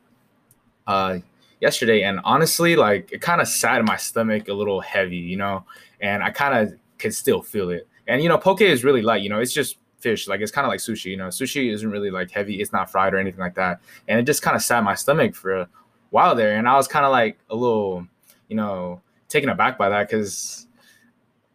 uh 0.87 1.19
yesterday 1.61 2.03
and 2.03 2.21
honestly 2.25 2.77
like 2.77 3.11
it 3.11 3.21
kind 3.21 3.41
of 3.41 3.49
sat 3.49 3.81
in 3.81 3.87
my 3.87 3.97
stomach 3.97 4.49
a 4.49 4.53
little 4.53 4.81
heavy, 4.81 5.17
you 5.17 5.37
know, 5.37 5.65
and 6.01 6.23
I 6.23 6.31
kind 6.31 6.57
of 6.57 6.79
could 6.99 7.15
still 7.15 7.43
feel 7.43 7.71
it. 7.71 7.89
And 8.07 8.23
you 8.23 8.29
know, 8.29 8.39
poke 8.39 8.61
is 8.61 8.85
really 8.85 9.03
light, 9.03 9.23
you 9.23 9.31
know, 9.31 9.41
it's 9.41 9.53
just 9.53 9.79
fish. 9.99 10.29
Like 10.29 10.41
it's 10.41 10.53
kind 10.53 10.67
of 10.67 10.69
like 10.69 10.81
sushi. 10.81 11.07
You 11.07 11.17
know, 11.17 11.29
sushi 11.29 11.73
isn't 11.73 11.91
really 11.91 12.11
like 12.11 12.31
heavy. 12.31 12.61
It's 12.61 12.73
not 12.73 12.91
fried 12.91 13.15
or 13.15 13.19
anything 13.19 13.41
like 13.41 13.55
that. 13.55 13.81
And 14.07 14.21
it 14.21 14.25
just 14.25 14.43
kind 14.43 14.55
of 14.55 14.63
sat 14.63 14.85
my 14.85 14.95
stomach 14.95 15.35
for 15.35 15.67
while 16.15 16.37
there, 16.37 16.57
and 16.57 16.69
I 16.69 16.77
was 16.77 16.87
kind 16.87 17.05
of 17.05 17.11
like 17.11 17.39
a 17.51 17.57
little, 17.57 18.07
you 18.47 18.55
know, 18.55 19.03
taken 19.27 19.49
aback 19.49 19.77
by 19.77 19.89
that 19.89 20.09
because 20.09 20.69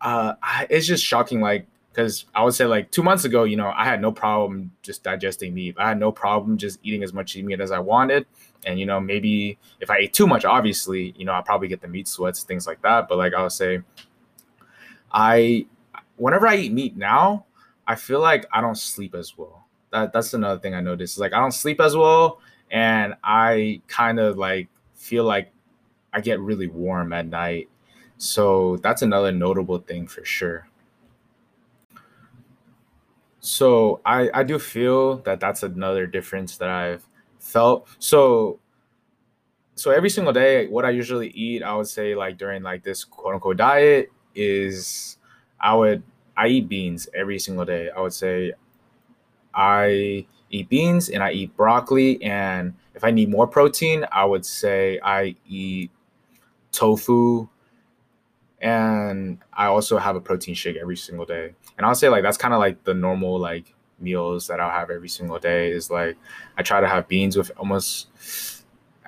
uh, 0.01 0.33
it's 0.69 0.85
just 0.85 1.01
shocking. 1.01 1.39
Like 1.39 1.65
because 1.93 2.25
I 2.35 2.43
would 2.43 2.53
say 2.53 2.65
like 2.65 2.91
two 2.91 3.01
months 3.01 3.23
ago, 3.23 3.45
you 3.45 3.55
know, 3.55 3.71
I 3.73 3.85
had 3.85 4.01
no 4.01 4.11
problem 4.11 4.71
just 4.81 5.01
digesting 5.01 5.53
meat. 5.53 5.75
I 5.79 5.87
had 5.87 5.97
no 5.97 6.11
problem 6.11 6.57
just 6.57 6.77
eating 6.83 7.03
as 7.03 7.13
much 7.13 7.37
meat 7.37 7.61
as 7.61 7.71
I 7.71 7.79
wanted. 7.79 8.25
And 8.65 8.77
you 8.77 8.85
know, 8.85 8.99
maybe 8.99 9.57
if 9.79 9.89
I 9.89 9.99
ate 9.99 10.11
too 10.11 10.27
much, 10.27 10.43
obviously, 10.43 11.13
you 11.17 11.23
know, 11.23 11.31
I'll 11.31 11.41
probably 11.41 11.69
get 11.69 11.79
the 11.79 11.87
meat 11.87 12.09
sweats, 12.09 12.43
things 12.43 12.67
like 12.67 12.81
that. 12.81 13.07
But 13.07 13.17
like 13.17 13.33
I 13.33 13.41
would 13.43 13.53
say, 13.53 13.79
I 15.09 15.67
whenever 16.17 16.47
I 16.47 16.57
eat 16.57 16.73
meat 16.73 16.97
now, 16.97 17.45
I 17.87 17.95
feel 17.95 18.19
like 18.19 18.45
I 18.51 18.59
don't 18.59 18.77
sleep 18.77 19.15
as 19.15 19.37
well. 19.37 19.67
That 19.93 20.11
that's 20.11 20.33
another 20.33 20.59
thing 20.59 20.75
I 20.75 20.81
noticed. 20.81 21.17
Like 21.17 21.31
I 21.31 21.39
don't 21.39 21.53
sleep 21.53 21.79
as 21.79 21.95
well, 21.95 22.41
and 22.71 23.15
I 23.23 23.81
kind 23.87 24.19
of 24.19 24.37
like 24.37 24.69
feel 24.95 25.23
like 25.23 25.51
I 26.13 26.21
get 26.21 26.39
really 26.39 26.67
warm 26.67 27.13
at 27.13 27.27
night. 27.27 27.69
So 28.17 28.77
that's 28.77 29.01
another 29.01 29.31
notable 29.31 29.79
thing 29.79 30.07
for 30.07 30.25
sure. 30.25 30.67
So 33.39 34.01
I 34.05 34.29
I 34.33 34.43
do 34.43 34.59
feel 34.59 35.17
that 35.19 35.39
that's 35.39 35.63
another 35.63 36.05
difference 36.07 36.57
that 36.57 36.69
I've 36.69 37.05
felt. 37.39 37.87
So 37.99 38.59
so 39.75 39.91
every 39.91 40.09
single 40.09 40.33
day, 40.33 40.67
what 40.67 40.83
I 40.85 40.89
usually 40.89 41.29
eat, 41.29 41.63
I 41.63 41.75
would 41.75 41.87
say 41.87 42.15
like 42.15 42.37
during 42.37 42.63
like 42.63 42.83
this 42.83 43.03
quote 43.03 43.35
unquote 43.35 43.57
diet 43.57 44.11
is 44.35 45.17
I 45.59 45.73
would 45.75 46.03
I 46.35 46.47
eat 46.47 46.67
beans 46.67 47.07
every 47.13 47.39
single 47.39 47.65
day. 47.65 47.89
I 47.95 48.01
would 48.01 48.13
say 48.13 48.53
I 49.53 50.25
eat 50.49 50.69
beans 50.69 51.09
and 51.09 51.23
I 51.23 51.31
eat 51.31 51.55
broccoli 51.55 52.21
and 52.23 52.73
if 52.95 53.03
I 53.03 53.11
need 53.11 53.29
more 53.29 53.47
protein, 53.47 54.05
I 54.11 54.25
would 54.25 54.45
say 54.45 54.99
I 55.03 55.35
eat 55.47 55.91
tofu 56.71 57.47
and 58.61 59.39
I 59.53 59.67
also 59.67 59.97
have 59.97 60.15
a 60.15 60.21
protein 60.21 60.53
shake 60.53 60.75
every 60.75 60.97
single 60.97 61.25
day. 61.25 61.53
And 61.77 61.85
I'll 61.85 61.95
say 61.95 62.09
like 62.09 62.23
that's 62.23 62.37
kind 62.37 62.53
of 62.53 62.59
like 62.59 62.83
the 62.83 62.93
normal 62.93 63.39
like 63.39 63.73
meals 63.99 64.47
that 64.47 64.59
I'll 64.59 64.69
have 64.69 64.89
every 64.89 65.09
single 65.09 65.39
day 65.39 65.71
is 65.71 65.89
like 65.89 66.17
I 66.57 66.63
try 66.63 66.81
to 66.81 66.87
have 66.87 67.07
beans 67.07 67.37
with 67.37 67.51
almost 67.57 68.07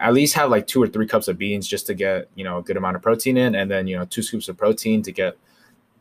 at 0.02 0.14
least 0.14 0.34
have 0.34 0.50
like 0.50 0.68
two 0.68 0.82
or 0.82 0.88
three 0.88 1.08
cups 1.08 1.28
of 1.28 1.38
beans 1.38 1.68
just 1.68 1.86
to 1.88 1.94
get 1.94 2.28
you 2.36 2.44
know 2.44 2.58
a 2.58 2.64
good 2.64 2.78
amount 2.78 2.96
of 2.96 3.02
protein 3.02 3.38
in, 3.38 3.56
and 3.56 3.70
then 3.70 3.88
you 3.88 3.98
know 3.98 4.06
two 4.06 4.22
scoops 4.22 4.50
of 4.50 4.58
protein 4.58 5.02
to 5.04 5.12
get 5.12 5.38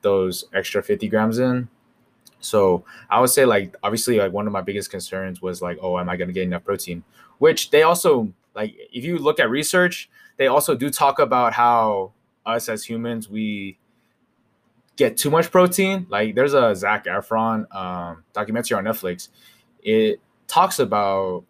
those 0.03 0.47
extra 0.55 0.83
50 0.83 1.09
grams 1.09 1.39
in. 1.39 1.69
So 2.41 2.85
I 3.09 3.21
would 3.21 3.31
say 3.31 3.45
like 3.45 3.77
obviously 3.83 4.19
like 4.19 4.33
one 4.33 4.47
of 4.47 4.53
my 4.53 4.63
biggest 4.63 4.91
concerns 4.91 5.41
was 5.43 5.61
like 5.63 5.79
oh 5.83 5.99
am 5.99 6.09
I 6.09 6.17
gonna 6.17 6.33
get 6.33 6.45
enough 6.45 6.65
protein? 6.65 7.05
Which 7.39 7.71
they 7.71 7.83
also 7.83 8.33
like 8.55 8.75
if 8.93 9.05
you 9.05 9.19
look 9.19 9.41
at 9.41 9.51
research 9.51 10.11
they 10.37 10.47
also 10.47 10.75
do 10.75 10.89
talk 10.91 11.19
about 11.19 11.53
how 11.53 12.13
us 12.47 12.69
as 12.69 12.85
humans 12.85 13.29
we 13.29 13.79
get 14.97 15.17
too 15.17 15.31
much 15.31 15.51
protein. 15.51 16.07
Like 16.09 16.35
there's 16.35 16.55
a 16.55 16.75
Zac 16.75 17.07
Efron 17.07 17.75
um, 17.75 18.25
documentary 18.33 18.77
on 18.77 18.85
Netflix. 18.85 19.29
It 19.83 20.21
talks 20.47 20.79
about 20.79 21.45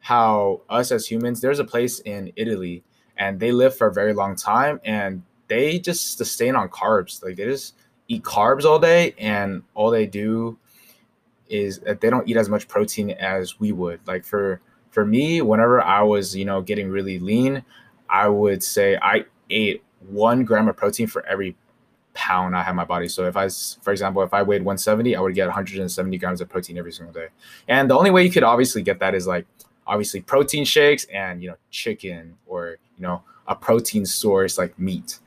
how 0.00 0.62
us 0.68 0.92
as 0.92 1.06
humans, 1.06 1.40
there's 1.40 1.58
a 1.58 1.64
place 1.64 2.00
in 2.00 2.32
Italy 2.36 2.82
and 3.16 3.40
they 3.40 3.52
live 3.52 3.76
for 3.76 3.86
a 3.88 3.92
very 3.92 4.14
long 4.14 4.36
time 4.36 4.80
and 4.84 5.22
they 5.48 5.78
just 5.78 6.16
sustain 6.16 6.56
on 6.56 6.68
carbs. 6.68 7.22
Like 7.22 7.36
they 7.36 7.44
just 7.44 7.74
eat 8.08 8.22
carbs 8.22 8.64
all 8.64 8.78
day 8.78 9.14
and 9.18 9.62
all 9.74 9.90
they 9.90 10.06
do 10.06 10.58
is 11.48 11.80
that 11.80 12.00
they 12.00 12.10
don't 12.10 12.28
eat 12.28 12.36
as 12.36 12.48
much 12.48 12.68
protein 12.68 13.10
as 13.10 13.58
we 13.60 13.72
would. 13.72 14.00
Like 14.06 14.24
for 14.24 14.60
for 14.90 15.04
me, 15.04 15.42
whenever 15.42 15.82
I 15.82 16.02
was, 16.02 16.34
you 16.34 16.44
know, 16.44 16.62
getting 16.62 16.88
really 16.88 17.18
lean, 17.18 17.62
I 18.08 18.28
would 18.28 18.62
say 18.62 18.96
I 19.00 19.26
ate 19.50 19.82
one 20.08 20.44
gram 20.44 20.68
of 20.68 20.76
protein 20.76 21.06
for 21.06 21.24
every 21.26 21.56
pound 22.14 22.56
I 22.56 22.62
have 22.62 22.74
my 22.74 22.84
body. 22.84 23.08
So 23.08 23.26
if 23.26 23.36
I, 23.36 23.48
for 23.82 23.92
example, 23.92 24.22
if 24.22 24.32
I 24.32 24.42
weighed 24.42 24.62
170, 24.62 25.14
I 25.14 25.20
would 25.20 25.34
get 25.34 25.46
170 25.46 26.18
grams 26.18 26.40
of 26.40 26.48
protein 26.48 26.78
every 26.78 26.92
single 26.92 27.12
day. 27.12 27.28
And 27.68 27.90
the 27.90 27.96
only 27.96 28.10
way 28.10 28.24
you 28.24 28.30
could 28.30 28.42
obviously 28.42 28.82
get 28.82 29.00
that 29.00 29.14
is 29.14 29.26
like 29.26 29.46
obviously 29.86 30.20
protein 30.20 30.64
shakes 30.64 31.04
and 31.12 31.42
you 31.42 31.48
know 31.48 31.56
chicken 31.70 32.36
or 32.46 32.76
you 32.96 33.02
know 33.02 33.22
a 33.46 33.54
protein 33.54 34.04
source 34.04 34.58
like 34.58 34.76
meat 34.78 35.18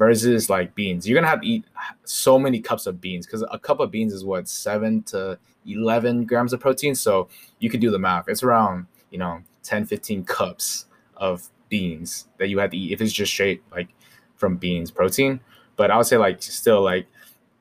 versus 0.00 0.48
like 0.48 0.74
beans. 0.74 1.06
You're 1.06 1.14
gonna 1.14 1.28
have 1.28 1.42
to 1.42 1.46
eat 1.46 1.66
so 2.04 2.38
many 2.38 2.58
cups 2.58 2.86
of 2.86 3.02
beans 3.02 3.26
because 3.26 3.44
a 3.50 3.58
cup 3.58 3.80
of 3.80 3.90
beans 3.90 4.14
is 4.14 4.24
what 4.24 4.48
seven 4.48 5.02
to 5.04 5.38
11 5.66 6.24
grams 6.24 6.54
of 6.54 6.60
protein. 6.60 6.94
So 6.94 7.28
you 7.58 7.68
could 7.68 7.80
do 7.80 7.90
the 7.90 7.98
math. 7.98 8.26
It's 8.26 8.42
around 8.42 8.86
you 9.10 9.18
know 9.18 9.42
10, 9.62 9.84
15 9.84 10.24
cups 10.24 10.86
of 11.18 11.50
beans 11.68 12.28
that 12.38 12.48
you 12.48 12.58
have 12.58 12.70
to 12.70 12.78
eat 12.78 12.92
if 12.92 13.02
it's 13.02 13.12
just 13.12 13.30
straight 13.30 13.62
like 13.70 13.90
from 14.36 14.56
beans 14.56 14.90
protein. 14.90 15.38
But 15.76 15.90
I 15.90 15.98
would 15.98 16.06
say 16.06 16.16
like 16.16 16.42
still 16.42 16.80
like 16.80 17.06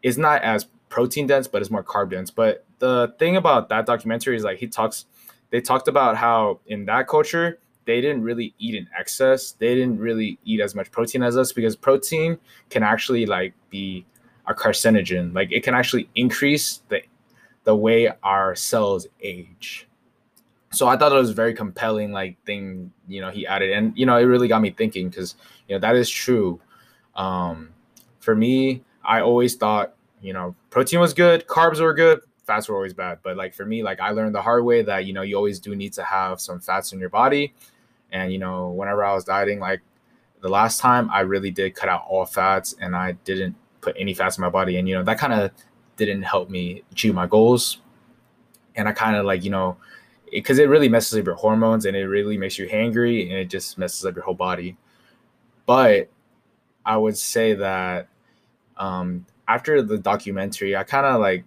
it's 0.01 0.17
not 0.17 0.41
as 0.41 0.65
protein 0.88 1.27
dense, 1.27 1.50
but 1.50 1.62
it's 1.62 1.69
more 1.69 1.84
carb 1.84 2.12
dense. 2.12 2.31
But 2.31 2.63
the 2.79 3.13
thing 3.19 3.36
about 3.36 3.67
that 3.67 3.86
documentary 3.86 4.38
is 4.38 4.46
like 4.46 4.60
he 4.60 4.67
talks 4.67 5.05
they 5.50 5.60
talked 5.60 5.89
about 5.89 6.15
how 6.15 6.62
in 6.67 6.86
that 6.86 7.10
culture 7.10 7.60
they 7.89 8.01
didn't 8.01 8.22
really 8.22 8.53
eat 8.60 8.75
in 8.75 8.88
excess. 8.98 9.53
They 9.53 9.74
didn't 9.74 9.98
really 9.98 10.38
eat 10.46 10.62
as 10.62 10.75
much 10.75 10.91
protein 10.91 11.24
as 11.24 11.36
us 11.36 11.51
because 11.51 11.75
protein 11.75 12.38
can 12.69 12.84
actually 12.84 13.25
like 13.25 13.53
be 13.69 14.05
a 14.46 14.53
carcinogen. 14.53 15.34
Like 15.34 15.51
it 15.51 15.63
can 15.63 15.74
actually 15.74 16.10
increase 16.13 16.81
the 16.89 17.01
the 17.63 17.75
way 17.75 18.12
our 18.24 18.55
cells 18.55 19.08
age 19.22 19.89
so 20.72 20.88
I 20.88 20.98
thought 20.98 21.12
it 21.12 21.15
was 21.15 21.31
very 21.31 21.53
compelling, 21.53 22.12
like 22.12 22.43
thing, 22.46 22.91
you 23.08 23.22
know, 23.22 23.31
he 23.31 23.48
added, 23.48 23.72
and 23.72 23.98
you 23.98 24.05
know, 24.05 24.17
it 24.17 24.24
really 24.24 24.48
got 24.48 24.62
me 24.62 24.69
thinking 24.69 25.10
because 25.10 25.36
you 25.67 25.75
know 25.75 25.79
that 25.79 25.96
is 25.96 26.10
true. 26.10 26.60
Um, 27.15 27.69
for 28.19 28.36
me, 28.36 28.84
I 29.03 29.22
always 29.22 29.55
thought, 29.55 29.96
you 30.22 30.34
know, 30.34 30.55
protein 30.69 31.00
was 31.00 31.13
good, 31.13 31.48
carbs 31.48 31.81
were 31.81 31.93
good, 31.93 32.22
fats 32.46 32.69
were 32.69 32.75
always 32.75 32.93
bad. 32.93 33.19
But 33.24 33.36
like 33.36 33.53
for 33.55 33.65
me, 33.65 33.81
like 33.81 34.00
I 34.00 34.12
learned 34.12 34.36
the 34.36 34.41
hard 34.41 34.63
way 34.63 34.84
that 34.84 35.05
you 35.05 35.13
know 35.13 35.24
you 35.24 35.36
always 35.36 35.60
do 35.60 35.75
need 35.75 35.93
to 35.93 36.03
have 36.03 36.39
some 36.39 36.60
fats 36.60 36.93
in 36.93 37.00
your 37.00 37.10
body, 37.10 37.53
and 38.12 38.32
you 38.32 38.39
know, 38.39 38.70
whenever 38.70 39.04
I 39.04 39.13
was 39.13 39.24
dieting, 39.24 39.60
like 39.60 39.82
the 40.42 40.50
last 40.50 40.80
time, 40.80 41.10
I 41.12 41.22
really 41.22 41.51
did 41.51 41.75
cut 41.75 41.89
out 41.89 42.06
all 42.08 42.25
fats, 42.25 42.75
and 42.80 42.96
I 42.96 43.13
didn't 43.24 43.56
put 43.82 43.96
any 44.00 44.13
fats 44.13 44.38
in 44.38 44.42
my 44.42 44.50
body, 44.50 44.78
and 44.78 44.88
you 44.88 44.96
know 44.96 45.04
that 45.04 45.18
kind 45.18 45.34
of 45.34 45.51
didn't 45.98 46.24
help 46.24 46.50
me 46.50 46.84
achieve 46.92 47.13
my 47.13 47.28
goals, 47.28 47.82
and 48.75 48.88
I 48.88 48.92
kind 48.92 49.16
of 49.16 49.25
like 49.25 49.44
you 49.44 49.51
know 49.51 49.78
because 50.32 50.60
it, 50.60 50.63
it 50.63 50.68
really 50.68 50.89
messes 50.89 51.20
up 51.20 51.25
your 51.25 51.36
hormones 51.36 51.86
and 51.86 51.96
it 51.96 52.08
really 52.08 52.38
makes 52.38 52.58
you 52.58 52.68
hangry 52.68 53.24
and 53.24 53.34
it 53.34 53.50
just 53.50 53.78
messes 53.78 54.06
up 54.06 54.16
your 54.16 54.24
whole 54.24 54.34
body. 54.34 54.78
But 55.66 56.10
I 56.86 56.98
would 56.98 57.18
say 57.18 57.54
that 57.56 58.08
um, 58.78 59.25
after 59.48 59.82
the 59.82 59.98
documentary, 59.98 60.75
I 60.75 60.84
kind 60.84 61.06
of 61.06 61.20
like 61.20 61.46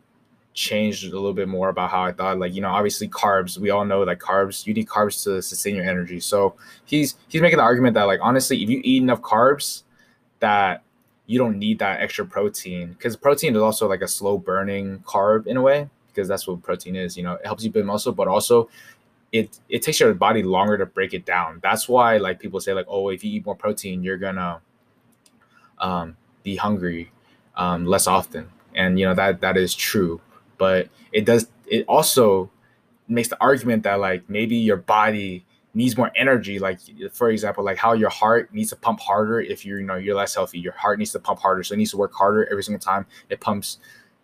changed 0.54 1.04
a 1.04 1.11
little 1.11 1.32
bit 1.32 1.49
more 1.49 1.68
about 1.68 1.90
how 1.90 2.02
I 2.02 2.12
thought. 2.12 2.38
Like, 2.38 2.54
you 2.54 2.61
know, 2.61 2.68
obviously 2.68 3.09
carbs, 3.09 3.59
we 3.59 3.71
all 3.71 3.85
know 3.85 4.04
that 4.04 4.18
carbs, 4.18 4.66
you 4.66 4.75
need 4.75 4.87
carbs 4.87 5.23
to 5.25 5.40
sustain 5.42 5.76
your 5.76 5.85
energy. 5.85 6.21
So 6.21 6.54
he's 6.85 7.16
he's 7.28 7.40
making 7.40 7.59
the 7.59 7.64
argument 7.64 7.94
that 7.94 8.04
like 8.04 8.21
honestly, 8.23 8.62
if 8.62 8.68
you 8.68 8.80
eat 8.85 9.02
enough 9.02 9.23
carbs, 9.23 9.82
that 10.40 10.82
you 11.26 11.38
don't 11.38 11.59
need 11.59 11.78
that 11.78 12.00
extra 12.00 12.26
protein 12.26 12.92
because 12.92 13.16
protein 13.16 13.54
is 13.54 13.62
also 13.62 13.88
like 13.88 14.02
a 14.02 14.09
slow 14.09 14.37
burning 14.37 14.99
carb 15.00 15.47
in 15.47 15.56
a 15.56 15.62
way 15.62 15.88
because 16.09 16.28
that's 16.28 16.47
what 16.47 16.62
protein 16.62 16.97
is. 16.97 17.16
You 17.16 17.23
know, 17.23 17.35
it 17.35 17.47
helps 17.47 17.64
you 17.64 17.71
build 17.71 17.87
muscle, 17.87 18.12
but 18.12 18.28
also 18.28 18.68
it 19.32 19.59
it 19.68 19.82
takes 19.82 19.99
your 19.99 20.12
body 20.14 20.42
longer 20.42 20.76
to 20.76 20.87
break 20.87 21.14
it 21.14 21.25
down. 21.25 21.61
That's 21.62 21.88
why 21.88 22.18
like 22.18 22.38
people 22.38 22.61
say 22.61 22.75
like, 22.75 22.87
oh, 22.88 23.09
if 23.09 23.25
you 23.25 23.32
eat 23.32 23.47
more 23.47 23.56
protein, 23.56 24.02
you're 24.02 24.18
gonna 24.18 24.61
um, 25.78 26.16
be 26.42 26.56
hungry 26.56 27.11
um, 27.56 27.87
less 27.87 28.06
often, 28.06 28.50
and 28.75 28.99
you 28.99 29.06
know 29.06 29.14
that 29.14 29.40
that 29.40 29.56
is 29.56 29.75
true. 29.75 30.21
But 30.62 30.88
it 31.12 31.25
does 31.25 31.49
it 31.66 31.85
also 31.88 32.50
makes 33.09 33.28
the 33.28 33.40
argument 33.40 33.83
that 33.83 33.99
like 33.99 34.23
maybe 34.28 34.57
your 34.57 34.76
body 34.76 35.45
needs 35.75 35.97
more 35.97 36.12
energy 36.14 36.59
like 36.59 36.78
for 37.12 37.31
example 37.31 37.64
like 37.64 37.78
how 37.78 37.95
your 37.95 38.11
heart 38.11 38.52
needs 38.52 38.69
to 38.69 38.76
pump 38.76 39.00
harder 39.00 39.40
if 39.40 39.64
you're 39.64 39.81
you 39.81 39.87
know 39.87 39.97
you're 39.97 40.14
less 40.14 40.35
healthy 40.35 40.59
your 40.59 40.75
heart 40.75 40.99
needs 40.99 41.12
to 41.12 41.19
pump 41.19 41.40
harder 41.40 41.62
so 41.62 41.73
it 41.73 41.78
needs 41.78 41.92
to 41.92 41.97
work 41.97 42.12
harder 42.12 42.47
every 42.50 42.62
single 42.62 42.78
time 42.78 43.07
it 43.31 43.40
pumps 43.40 43.78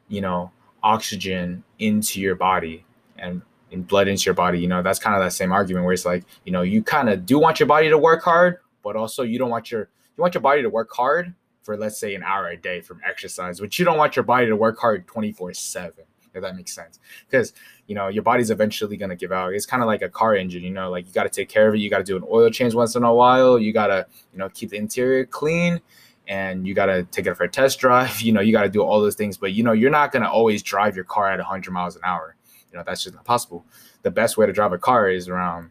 you 0.09 0.21
know 0.21 0.50
oxygen 0.83 1.64
into 1.78 2.21
your 2.21 2.35
body 2.35 2.85
and 3.16 3.40
in 3.71 3.83
blood 3.83 4.09
into 4.09 4.25
your 4.25 4.35
body. 4.35 4.61
You 4.61 4.68
know, 4.68 4.83
that's 4.83 4.99
kind 4.99 5.14
of 5.16 5.23
that 5.23 5.33
same 5.33 5.52
argument 5.52 5.85
where 5.85 5.95
it's 5.95 6.07
like, 6.07 6.25
you 6.45 6.52
know, 6.52 6.62
you 6.62 6.83
kind 6.83 7.09
of 7.09 7.26
do 7.26 7.38
want 7.38 7.61
your 7.61 7.66
body 7.66 7.88
to 7.88 7.99
work 7.99 8.23
hard, 8.23 8.59
but 8.83 8.97
also 8.97 9.23
you 9.23 9.38
don't 9.38 9.50
want 9.50 9.71
your 9.71 9.88
you 10.16 10.23
want 10.23 10.35
your 10.35 10.40
body 10.40 10.62
to 10.62 10.71
work 10.71 10.90
hard 10.92 11.35
for 11.62 11.76
let's 11.76 11.99
say 11.99 12.14
an 12.14 12.23
hour 12.23 12.49
a 12.49 12.57
day 12.57 12.80
from 12.80 13.00
exercise, 13.07 13.61
but 13.61 13.78
you 13.78 13.85
don't 13.85 13.99
want 13.99 14.16
your 14.16 14.25
body 14.25 14.47
to 14.47 14.57
work 14.57 14.78
hard 14.78 15.07
24/7. 15.07 15.92
If 16.35 16.42
that 16.42 16.56
makes 16.56 16.75
sense. 16.75 17.00
Because, 17.28 17.52
you 17.87 17.94
know, 17.94 18.08
your 18.08 18.23
body's 18.23 18.50
eventually 18.50 18.97
going 18.97 19.11
to 19.11 19.16
give 19.16 19.32
out. 19.32 19.54
It's 19.54 19.66
kind 19.66 19.82
of 19.82 19.87
like 19.87 20.02
a 20.02 20.08
car 20.08 20.35
engine, 20.35 20.62
you 20.62 20.70
know, 20.70 20.90
like 20.90 21.06
you 21.06 21.12
got 21.12 21.25
to 21.25 21.30
take 21.30 21.49
care 21.49 21.68
of 21.68 21.75
it. 21.75 21.78
You 21.78 21.90
got 21.90 21.99
to 21.99 22.04
do 22.04 22.16
an 22.16 22.25
oil 22.30 22.50
change 22.50 22.75
once 22.75 22.94
in 22.94 23.02
a 23.02 23.12
while. 23.12 23.58
You 23.58 23.73
got 23.73 23.88
to, 23.88 24.06
you 24.32 24.38
know, 24.38 24.49
keep 24.50 24.70
the 24.70 24.76
interior 24.76 25.25
clean 25.25 25.80
and 26.28 26.66
you 26.66 26.75
got 26.75 26.87
to 26.87 27.04
take 27.04 27.26
it 27.26 27.35
for 27.35 27.44
a 27.44 27.49
test 27.49 27.80
drive. 27.80 28.20
You 28.28 28.32
know, 28.32 28.40
you 28.40 28.52
got 28.52 28.62
to 28.62 28.68
do 28.68 28.82
all 28.82 29.00
those 29.00 29.14
things, 29.14 29.37
but 29.37 29.52
you 29.52 29.62
know, 29.62 29.73
you're 29.73 29.90
not 29.90 30.12
going 30.12 30.23
to 30.23 30.30
always 30.30 30.62
drive 30.62 30.94
your 30.94 31.04
car 31.04 31.30
at 31.30 31.38
100 31.38 31.70
miles 31.70 31.97
an 31.97 32.02
hour. 32.04 32.37
You 32.70 32.78
know, 32.78 32.85
that's 32.87 33.02
just 33.02 33.14
not 33.14 33.25
possible. 33.25 33.64
The 34.02 34.11
best 34.11 34.37
way 34.37 34.47
to 34.47 34.52
drive 34.52 34.73
a 34.73 34.78
car 34.78 35.08
is 35.08 35.28
around 35.28 35.70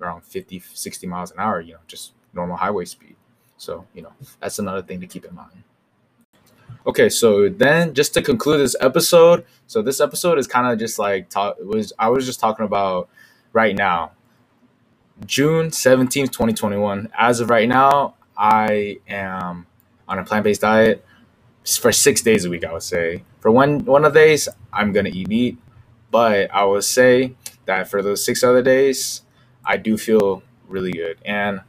around 0.00 0.22
50, 0.22 0.62
60 0.72 1.06
miles 1.06 1.30
an 1.32 1.38
hour, 1.38 1.60
you 1.60 1.74
know, 1.74 1.80
just 1.86 2.12
normal 2.32 2.56
highway 2.56 2.84
speed. 2.84 3.16
So, 3.56 3.86
you 3.92 4.02
know, 4.02 4.12
that's 4.40 4.58
another 4.58 4.82
thing 4.82 5.00
to 5.00 5.06
keep 5.06 5.24
in 5.24 5.34
mind. 5.34 5.64
Okay, 6.88 7.10
so 7.10 7.50
then 7.50 7.92
just 7.92 8.14
to 8.14 8.22
conclude 8.22 8.60
this 8.60 8.74
episode, 8.80 9.44
so 9.66 9.82
this 9.82 10.00
episode 10.00 10.38
is 10.38 10.46
kind 10.46 10.72
of 10.72 10.78
just 10.78 10.98
like 10.98 11.28
talk 11.28 11.58
was 11.60 11.92
I 11.98 12.08
was 12.08 12.24
just 12.24 12.40
talking 12.40 12.64
about 12.64 13.10
right 13.52 13.76
now. 13.76 14.12
June 15.26 15.68
17th, 15.68 16.32
2021. 16.32 17.10
As 17.18 17.40
of 17.40 17.50
right 17.50 17.68
now, 17.68 18.14
I 18.38 19.00
am 19.06 19.66
on 20.08 20.18
a 20.18 20.24
plant-based 20.24 20.62
diet 20.62 21.04
for 21.62 21.92
6 21.92 22.22
days 22.22 22.46
a 22.46 22.50
week, 22.50 22.64
I 22.64 22.72
would 22.72 22.82
say. 22.82 23.22
For 23.40 23.50
one 23.50 23.84
one 23.84 24.06
of 24.06 24.14
days, 24.14 24.48
I'm 24.72 24.92
going 24.92 25.04
to 25.04 25.12
eat 25.14 25.28
meat, 25.28 25.58
but 26.10 26.50
I 26.50 26.64
would 26.64 26.84
say 26.84 27.34
that 27.66 27.90
for 27.90 28.00
those 28.00 28.24
6 28.24 28.42
other 28.42 28.62
days, 28.62 29.20
I 29.62 29.76
do 29.76 29.98
feel 29.98 30.42
really 30.66 30.92
good. 30.92 31.18
And 31.26 31.60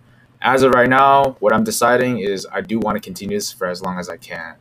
as 0.41 0.63
of 0.63 0.71
right 0.73 0.89
now, 0.89 1.35
what 1.41 1.51
I'm 1.51 1.65
deciding 1.65 2.19
is 2.19 2.47
I 2.49 2.61
do 2.61 2.79
want 2.79 2.95
to 2.95 3.01
continue 3.01 3.35
this 3.35 3.51
for 3.51 3.67
as 3.67 3.81
long 3.81 3.99
as 3.99 4.07
I 4.07 4.15
can 4.15 4.55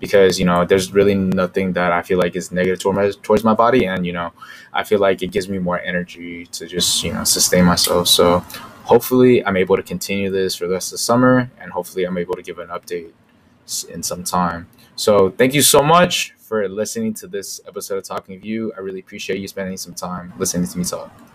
because 0.00 0.38
you 0.38 0.44
know 0.44 0.64
there's 0.64 0.92
really 0.92 1.14
nothing 1.14 1.72
that 1.74 1.92
I 1.92 2.02
feel 2.02 2.18
like 2.18 2.36
is 2.36 2.52
negative 2.52 2.80
towards 2.80 2.96
my, 2.96 3.22
towards 3.22 3.44
my 3.44 3.54
body, 3.54 3.86
and 3.86 4.06
you 4.06 4.12
know 4.12 4.32
I 4.72 4.84
feel 4.84 4.98
like 4.98 5.22
it 5.22 5.28
gives 5.28 5.48
me 5.48 5.58
more 5.58 5.80
energy 5.80 6.46
to 6.46 6.66
just 6.66 7.02
you 7.04 7.12
know 7.12 7.24
sustain 7.24 7.64
myself. 7.64 8.08
So 8.08 8.40
hopefully 8.84 9.44
I'm 9.44 9.56
able 9.56 9.76
to 9.76 9.82
continue 9.82 10.30
this 10.30 10.54
for 10.56 10.66
the 10.66 10.74
rest 10.74 10.88
of 10.88 10.92
the 10.92 10.98
summer, 10.98 11.50
and 11.60 11.72
hopefully 11.72 12.04
I'm 12.04 12.18
able 12.18 12.34
to 12.34 12.42
give 12.42 12.58
an 12.58 12.68
update 12.68 13.12
in 13.88 14.02
some 14.02 14.24
time. 14.24 14.68
So 14.96 15.30
thank 15.30 15.54
you 15.54 15.62
so 15.62 15.82
much 15.82 16.34
for 16.38 16.66
listening 16.68 17.14
to 17.14 17.26
this 17.26 17.60
episode 17.68 17.98
of 17.98 18.04
Talking 18.04 18.42
You. 18.42 18.72
I 18.76 18.80
really 18.80 19.00
appreciate 19.00 19.38
you 19.38 19.48
spending 19.48 19.76
some 19.76 19.94
time 19.94 20.32
listening 20.38 20.66
to 20.66 20.78
me 20.78 20.84
talk. 20.84 21.28